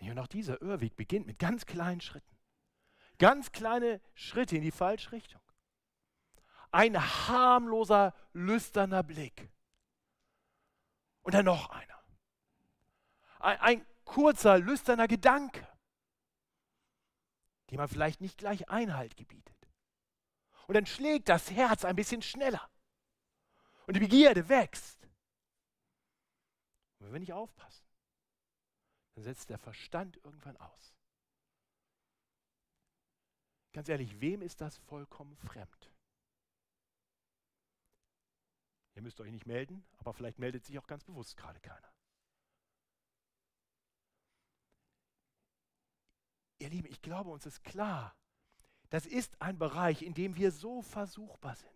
[0.00, 2.36] Und auch dieser Irrweg beginnt mit ganz kleinen Schritten.
[3.18, 5.40] Ganz kleine Schritte in die falsche Richtung.
[6.70, 9.50] Ein harmloser, lüsterner Blick.
[11.28, 12.02] Und dann noch einer.
[13.38, 15.68] Ein, ein kurzer, lüsterner Gedanke
[17.70, 19.56] die man vielleicht nicht gleich Einhalt gebietet.
[20.66, 22.70] Und dann schlägt das Herz ein bisschen schneller.
[23.86, 25.02] Und die Begierde wächst.
[26.98, 27.86] Und wenn wir nicht aufpassen,
[29.14, 30.94] dann setzt der Verstand irgendwann aus.
[33.72, 35.90] Ganz ehrlich, wem ist das vollkommen fremd?
[38.98, 41.88] Ihr müsst euch nicht melden, aber vielleicht meldet sich auch ganz bewusst gerade keiner.
[46.58, 48.16] Ihr Lieben, ich glaube, uns ist klar,
[48.90, 51.70] das ist ein Bereich, in dem wir so versuchbar sind.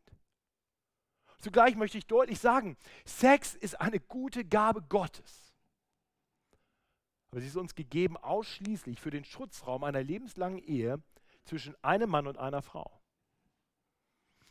[1.39, 5.55] Zugleich möchte ich deutlich sagen, Sex ist eine gute Gabe Gottes.
[7.31, 11.01] Aber sie ist uns gegeben ausschließlich für den Schutzraum einer lebenslangen Ehe
[11.45, 13.02] zwischen einem Mann und einer Frau.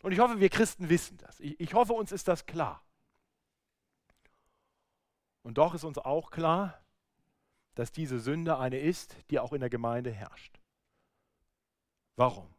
[0.01, 1.39] Und ich hoffe, wir Christen wissen das.
[1.39, 2.83] Ich, ich hoffe, uns ist das klar.
[5.43, 6.79] Und doch ist uns auch klar,
[7.75, 10.59] dass diese Sünde eine ist, die auch in der Gemeinde herrscht.
[12.15, 12.53] Warum?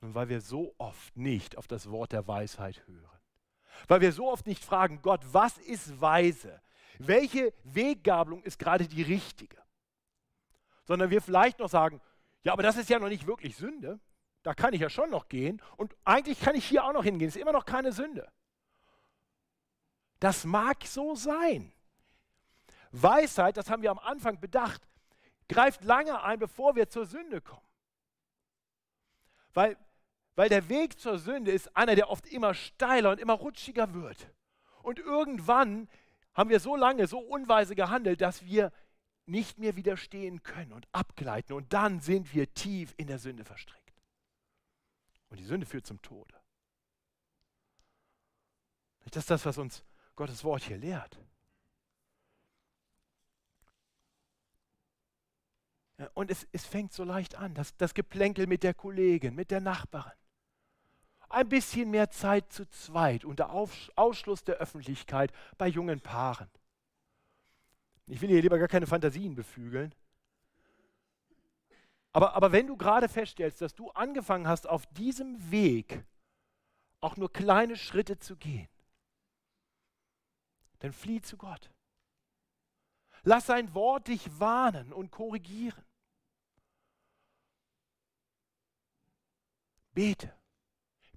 [0.00, 3.20] Nun, weil wir so oft nicht auf das Wort der Weisheit hören.
[3.88, 6.60] Weil wir so oft nicht fragen, Gott, was ist weise?
[6.98, 9.56] Welche Weggabelung ist gerade die richtige?
[10.84, 12.00] Sondern wir vielleicht noch sagen,
[12.42, 13.98] ja, aber das ist ja noch nicht wirklich Sünde.
[14.46, 15.60] Da kann ich ja schon noch gehen.
[15.76, 17.26] Und eigentlich kann ich hier auch noch hingehen.
[17.26, 18.30] Ist immer noch keine Sünde.
[20.20, 21.72] Das mag so sein.
[22.92, 24.86] Weisheit, das haben wir am Anfang bedacht,
[25.48, 27.66] greift lange ein, bevor wir zur Sünde kommen.
[29.52, 29.76] Weil,
[30.36, 34.28] weil der Weg zur Sünde ist einer, der oft immer steiler und immer rutschiger wird.
[34.84, 35.88] Und irgendwann
[36.34, 38.70] haben wir so lange, so unweise gehandelt, dass wir
[39.26, 41.56] nicht mehr widerstehen können und abgleiten.
[41.56, 43.85] Und dann sind wir tief in der Sünde verstrickt.
[45.28, 46.34] Und die Sünde führt zum Tode.
[49.04, 49.84] Das ist das, was uns
[50.14, 51.18] Gottes Wort hier lehrt.
[56.14, 59.60] Und es, es fängt so leicht an, das, das Geplänkel mit der Kollegin, mit der
[59.60, 60.12] Nachbarin.
[61.28, 66.50] Ein bisschen mehr Zeit zu zweit unter Auf, Ausschluss der Öffentlichkeit bei jungen Paaren.
[68.06, 69.94] Ich will hier lieber gar keine Fantasien befügeln.
[72.16, 76.02] Aber, aber wenn du gerade feststellst, dass du angefangen hast, auf diesem Weg
[77.02, 78.70] auch nur kleine Schritte zu gehen,
[80.78, 81.70] dann flieh zu Gott.
[83.22, 85.84] Lass sein Wort dich warnen und korrigieren.
[89.92, 90.34] Bete.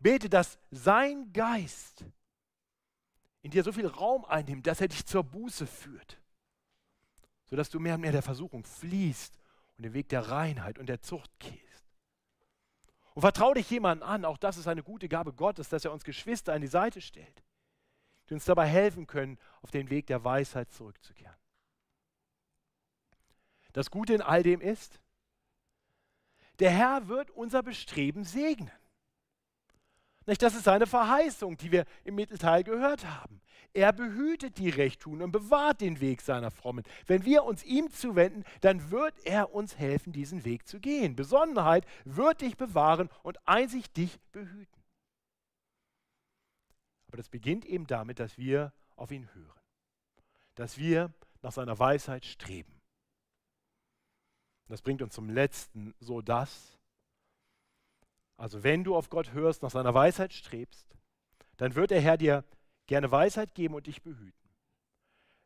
[0.01, 2.03] Bete, dass sein Geist
[3.41, 6.19] in dir so viel Raum einnimmt, dass er dich zur Buße führt,
[7.45, 9.38] sodass du mehr und mehr der Versuchung fließt
[9.79, 11.85] und den Weg der Reinheit und der Zucht gehst.
[13.13, 16.03] Und vertraue dich jemandem an, auch das ist eine gute Gabe Gottes, dass er uns
[16.03, 17.43] Geschwister an die Seite stellt,
[18.29, 21.35] die uns dabei helfen können, auf den Weg der Weisheit zurückzukehren.
[23.71, 24.99] Das Gute in all dem ist,
[26.59, 28.71] der Herr wird unser Bestreben segnen.
[30.37, 33.41] Das ist seine Verheißung, die wir im Mittelteil gehört haben.
[33.73, 36.83] Er behütet die Rechttunen und bewahrt den Weg seiner Frommen.
[37.05, 41.15] Wenn wir uns ihm zuwenden, dann wird er uns helfen, diesen Weg zu gehen.
[41.15, 44.83] Besonnenheit wird dich bewahren und einzig dich behüten.
[47.07, 49.59] Aber das beginnt eben damit, dass wir auf ihn hören,
[50.55, 52.79] dass wir nach seiner Weisheit streben.
[54.67, 56.78] Das bringt uns zum letzten, so dass,
[58.39, 60.87] also wenn du auf Gott hörst, nach seiner Weisheit strebst,
[61.57, 62.45] dann wird der Herr dir
[62.87, 64.49] gerne Weisheit geben und dich behüten,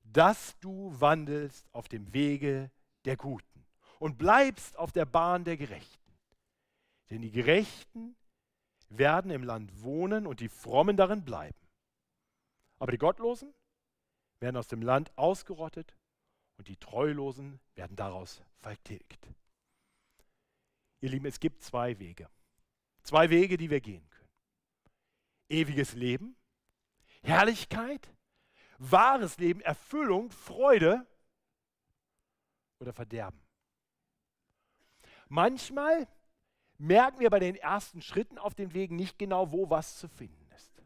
[0.03, 2.69] dass du wandelst auf dem Wege
[3.05, 3.65] der Guten
[3.97, 6.13] und bleibst auf der Bahn der Gerechten.
[7.09, 8.15] Denn die Gerechten
[8.89, 11.57] werden im Land wohnen und die Frommen darin bleiben.
[12.77, 13.55] Aber die Gottlosen
[14.39, 15.95] werden aus dem Land ausgerottet
[16.57, 19.27] und die Treulosen werden daraus vertilgt.
[21.01, 22.29] Ihr Lieben, es gibt zwei Wege.
[23.03, 24.29] Zwei Wege, die wir gehen können.
[25.49, 26.35] Ewiges Leben,
[27.21, 28.13] Herrlichkeit,
[28.77, 31.05] wahres Leben, Erfüllung, Freude
[32.79, 33.39] oder Verderben.
[35.27, 36.07] Manchmal
[36.77, 40.47] merken wir bei den ersten Schritten auf den Wegen nicht genau, wo was zu finden
[40.51, 40.81] ist.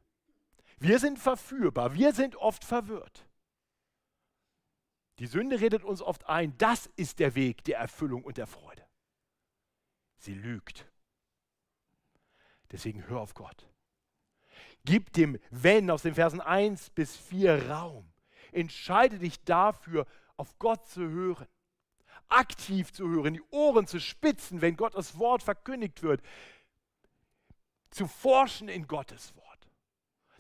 [0.80, 3.28] Wir sind verführbar, wir sind oft verwirrt.
[5.20, 8.86] Die Sünde redet uns oft ein, das ist der Weg der Erfüllung und der Freude.
[10.18, 10.88] Sie lügt.
[12.72, 13.68] Deswegen hör auf Gott.
[14.86, 18.10] Gib dem Wenn aus den Versen 1 bis 4 Raum.
[18.52, 20.06] Entscheide dich dafür,
[20.38, 21.48] auf Gott zu hören.
[22.30, 26.22] Aktiv zu hören, die Ohren zu spitzen, wenn Gottes Wort verkündigt wird.
[27.90, 29.70] Zu forschen in Gottes Wort.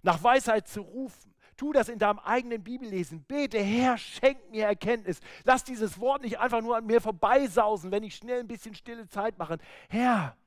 [0.01, 3.23] Nach Weisheit zu rufen Tu das in deinem eigenen Bibellesen.
[3.23, 5.19] Bete, Herr, schenk mir Erkenntnis.
[5.43, 9.07] Lass dieses Wort nicht einfach nur an mir vorbeisausen, wenn ich schnell ein bisschen stille
[9.07, 9.57] Zeit mache.
[9.89, 10.37] Herr,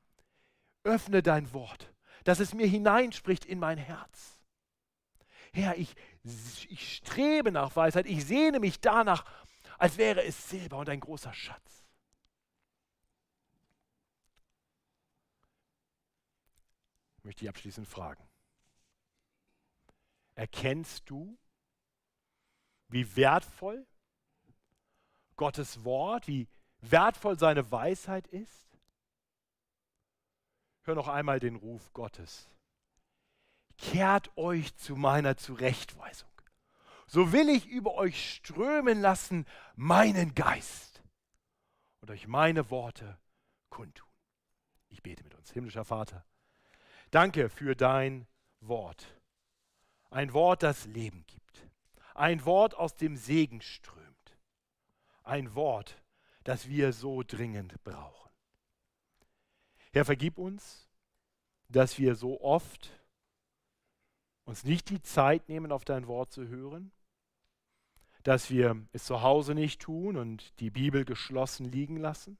[0.83, 4.39] öffne dein Wort, dass es mir hineinspricht in mein Herz.
[5.53, 5.95] Herr, ich,
[6.69, 9.25] ich strebe nach Weisheit, ich sehne mich danach,
[9.77, 11.85] als wäre es Silber und ein großer Schatz.
[17.17, 18.27] Ich möchte ich abschließend fragen.
[20.35, 21.37] Erkennst du,
[22.87, 23.85] wie wertvoll
[25.35, 26.47] Gottes Wort, wie
[26.81, 28.70] wertvoll seine Weisheit ist?
[30.83, 32.47] Hör noch einmal den Ruf Gottes.
[33.77, 36.29] kehrt euch zu meiner Zurechtweisung.
[37.07, 41.01] So will ich über euch strömen lassen meinen Geist
[41.99, 43.17] und euch meine Worte
[43.69, 44.07] kundtun.
[44.89, 46.25] Ich bete mit uns, himmlischer Vater.
[47.09, 48.27] Danke für dein
[48.61, 49.19] Wort.
[50.09, 51.67] Ein Wort, das Leben gibt.
[52.13, 54.37] Ein Wort, aus dem Segen strömt.
[55.23, 56.01] Ein Wort,
[56.43, 58.30] das wir so dringend brauchen.
[59.93, 60.87] Herr, vergib uns,
[61.67, 62.89] dass wir so oft
[64.45, 66.91] uns nicht die Zeit nehmen, auf dein Wort zu hören,
[68.23, 72.37] dass wir es zu Hause nicht tun und die Bibel geschlossen liegen lassen,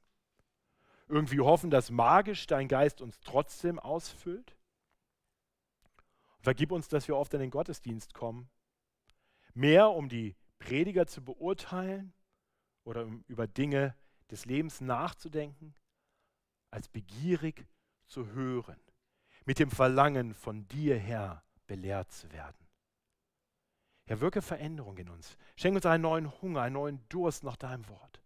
[1.08, 4.56] irgendwie hoffen, dass magisch dein Geist uns trotzdem ausfüllt.
[6.40, 8.48] Vergib uns, dass wir oft in den Gottesdienst kommen,
[9.54, 12.14] mehr um die Prediger zu beurteilen
[12.84, 13.94] oder um über Dinge
[14.30, 15.74] des Lebens nachzudenken,
[16.72, 17.66] als begierig
[18.06, 18.80] zu hören,
[19.44, 22.66] mit dem Verlangen von dir, Herr, belehrt zu werden.
[24.06, 25.36] Herr, wirke Veränderung in uns.
[25.56, 28.20] Schenke uns einen neuen Hunger, einen neuen Durst nach deinem Wort.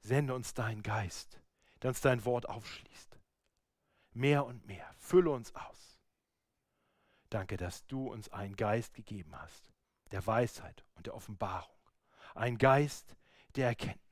[0.00, 1.40] Sende uns deinen Geist,
[1.82, 3.18] der uns dein Wort aufschließt.
[4.12, 4.90] Mehr und mehr.
[4.98, 5.98] Fülle uns aus.
[7.30, 9.72] Danke, dass du uns einen Geist gegeben hast,
[10.12, 11.74] der Weisheit und der Offenbarung.
[12.34, 13.16] Ein Geist
[13.56, 14.03] der Erkenntnis.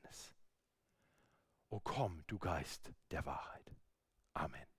[1.73, 3.75] O komm, du Geist der Wahrheit.
[4.35, 4.72] Amen.